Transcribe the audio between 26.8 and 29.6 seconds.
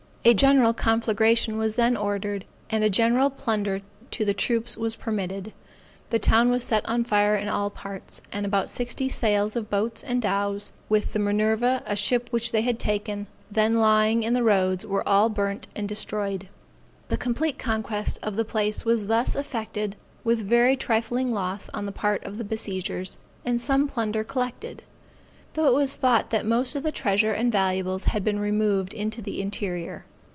the treasure and valuables had been removed into the